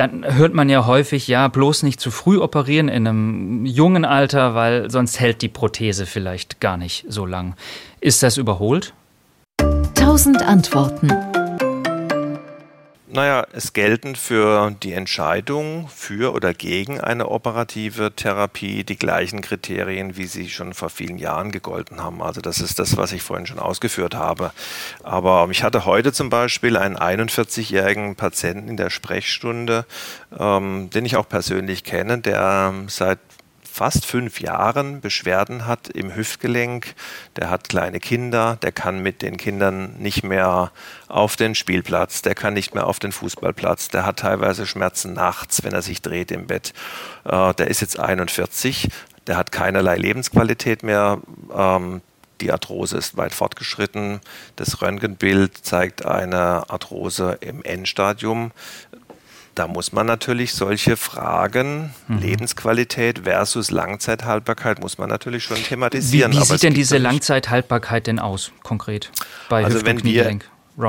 dann 0.00 0.24
hört 0.24 0.54
man 0.54 0.70
ja 0.70 0.86
häufig, 0.86 1.28
ja, 1.28 1.46
bloß 1.48 1.82
nicht 1.82 2.00
zu 2.00 2.10
früh 2.10 2.38
operieren 2.38 2.88
in 2.88 3.06
einem 3.06 3.66
jungen 3.66 4.06
Alter, 4.06 4.54
weil 4.54 4.90
sonst 4.90 5.20
hält 5.20 5.42
die 5.42 5.48
Prothese 5.48 6.06
vielleicht 6.06 6.58
gar 6.58 6.78
nicht 6.78 7.04
so 7.06 7.26
lang. 7.26 7.54
Ist 8.00 8.22
das 8.22 8.38
überholt? 8.38 8.94
Tausend 9.94 10.40
Antworten. 10.42 11.29
Naja, 13.12 13.44
es 13.52 13.72
gelten 13.72 14.14
für 14.14 14.70
die 14.70 14.92
Entscheidung 14.92 15.88
für 15.88 16.32
oder 16.32 16.54
gegen 16.54 17.00
eine 17.00 17.28
operative 17.28 18.12
Therapie 18.14 18.84
die 18.84 18.96
gleichen 18.96 19.40
Kriterien, 19.40 20.16
wie 20.16 20.26
sie 20.26 20.48
schon 20.48 20.74
vor 20.74 20.90
vielen 20.90 21.18
Jahren 21.18 21.50
gegolten 21.50 22.00
haben. 22.00 22.22
Also 22.22 22.40
das 22.40 22.60
ist 22.60 22.78
das, 22.78 22.96
was 22.96 23.10
ich 23.10 23.22
vorhin 23.22 23.46
schon 23.46 23.58
ausgeführt 23.58 24.14
habe. 24.14 24.52
Aber 25.02 25.48
ich 25.50 25.64
hatte 25.64 25.86
heute 25.86 26.12
zum 26.12 26.30
Beispiel 26.30 26.76
einen 26.76 26.96
41-jährigen 26.96 28.14
Patienten 28.14 28.68
in 28.68 28.76
der 28.76 28.90
Sprechstunde, 28.90 29.86
ähm, 30.38 30.88
den 30.90 31.04
ich 31.04 31.16
auch 31.16 31.28
persönlich 31.28 31.82
kenne, 31.82 32.18
der 32.18 32.72
seit 32.86 33.18
fast 33.80 34.04
fünf 34.04 34.42
Jahren 34.42 35.00
Beschwerden 35.00 35.66
hat 35.66 35.88
im 35.88 36.14
Hüftgelenk. 36.14 36.94
Der 37.36 37.48
hat 37.48 37.70
kleine 37.70 37.98
Kinder, 37.98 38.58
der 38.60 38.72
kann 38.72 39.02
mit 39.02 39.22
den 39.22 39.38
Kindern 39.38 39.94
nicht 39.98 40.22
mehr 40.22 40.70
auf 41.08 41.36
den 41.36 41.54
Spielplatz, 41.54 42.20
der 42.20 42.34
kann 42.34 42.52
nicht 42.52 42.74
mehr 42.74 42.86
auf 42.86 42.98
den 42.98 43.10
Fußballplatz, 43.10 43.88
der 43.88 44.04
hat 44.04 44.18
teilweise 44.18 44.66
Schmerzen 44.66 45.14
nachts, 45.14 45.64
wenn 45.64 45.72
er 45.72 45.80
sich 45.80 46.02
dreht 46.02 46.30
im 46.30 46.46
Bett. 46.46 46.74
Äh, 47.24 47.54
der 47.54 47.68
ist 47.68 47.80
jetzt 47.80 47.98
41, 47.98 48.90
der 49.26 49.38
hat 49.38 49.50
keinerlei 49.50 49.96
Lebensqualität 49.96 50.82
mehr. 50.82 51.18
Ähm, 51.50 52.02
die 52.42 52.52
Arthrose 52.52 52.98
ist 52.98 53.16
weit 53.16 53.32
fortgeschritten. 53.32 54.20
Das 54.56 54.82
Röntgenbild 54.82 55.56
zeigt 55.56 56.04
eine 56.04 56.68
Arthrose 56.68 57.38
im 57.40 57.62
Endstadium. 57.62 58.52
Da 59.54 59.66
muss 59.66 59.92
man 59.92 60.06
natürlich 60.06 60.54
solche 60.54 60.96
Fragen, 60.96 61.92
mhm. 62.08 62.18
Lebensqualität 62.18 63.20
versus 63.24 63.70
Langzeithaltbarkeit, 63.70 64.80
muss 64.80 64.98
man 64.98 65.08
natürlich 65.08 65.44
schon 65.44 65.56
thematisieren. 65.56 66.32
Wie, 66.32 66.38
wie 66.38 66.44
sieht 66.44 66.62
denn 66.62 66.74
diese 66.74 66.98
Langzeithaltbarkeit 66.98 68.06
denn 68.06 68.18
aus, 68.18 68.52
konkret? 68.62 69.10
Bei 69.48 69.64
also 69.64 69.84
wenn 69.84 70.02
wir, 70.04 70.38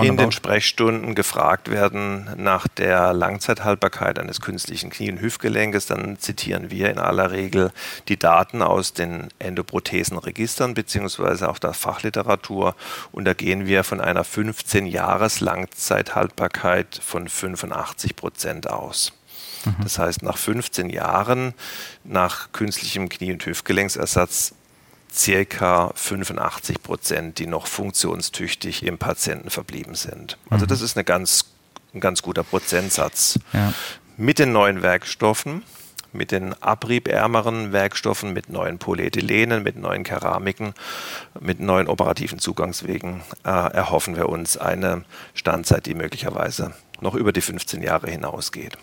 in 0.01 0.15
den 0.15 0.31
Sprechstunden 0.31 1.15
gefragt 1.15 1.69
werden 1.69 2.29
nach 2.37 2.67
der 2.67 3.13
Langzeithaltbarkeit 3.13 4.19
eines 4.19 4.39
künstlichen 4.39 4.89
Knie- 4.89 5.11
und 5.11 5.21
Hüftgelenkes, 5.21 5.85
dann 5.85 6.17
zitieren 6.17 6.71
wir 6.71 6.89
in 6.89 6.99
aller 6.99 7.31
Regel 7.31 7.71
die 8.07 8.17
Daten 8.17 8.61
aus 8.61 8.93
den 8.93 9.29
Endoprothesenregistern 9.39 10.73
beziehungsweise 10.73 11.49
auch 11.49 11.59
der 11.59 11.73
Fachliteratur 11.73 12.75
und 13.11 13.25
da 13.25 13.33
gehen 13.33 13.65
wir 13.65 13.83
von 13.83 13.99
einer 13.99 14.23
15 14.23 14.85
Jahres 14.85 15.39
Langzeithaltbarkeit 15.41 16.99
von 17.03 17.27
85 17.27 18.15
Prozent 18.15 18.69
aus. 18.69 19.13
Mhm. 19.65 19.75
Das 19.83 19.99
heißt, 19.99 20.23
nach 20.23 20.37
15 20.37 20.89
Jahren 20.89 21.53
nach 22.03 22.51
künstlichem 22.51 23.09
Knie- 23.09 23.33
und 23.33 23.45
Hüftgelenksersatz 23.45 24.53
circa 25.11 25.91
85 25.95 26.81
Prozent, 26.81 27.39
die 27.39 27.47
noch 27.47 27.67
funktionstüchtig 27.67 28.85
im 28.85 28.97
Patienten 28.97 29.49
verblieben 29.49 29.95
sind. 29.95 30.37
Also 30.49 30.65
mhm. 30.65 30.69
das 30.69 30.81
ist 30.81 30.97
eine 30.97 31.03
ganz, 31.03 31.45
ein 31.93 31.99
ganz 31.99 32.21
guter 32.21 32.43
Prozentsatz. 32.43 33.39
Ja. 33.53 33.73
Mit 34.17 34.39
den 34.39 34.51
neuen 34.51 34.81
Werkstoffen, 34.81 35.63
mit 36.13 36.31
den 36.31 36.53
abriebärmeren 36.61 37.71
Werkstoffen, 37.71 38.33
mit 38.33 38.49
neuen 38.49 38.77
Polyethylenen, 38.77 39.63
mit 39.63 39.77
neuen 39.77 40.03
Keramiken, 40.03 40.73
mit 41.39 41.59
neuen 41.59 41.87
operativen 41.87 42.39
Zugangswegen 42.39 43.21
äh, 43.45 43.49
erhoffen 43.49 44.15
wir 44.15 44.29
uns 44.29 44.57
eine 44.57 45.03
Standzeit, 45.33 45.85
die 45.85 45.95
möglicherweise 45.95 46.73
noch 46.99 47.15
über 47.15 47.31
die 47.33 47.41
15 47.41 47.81
Jahre 47.81 48.09
hinausgeht. 48.09 48.77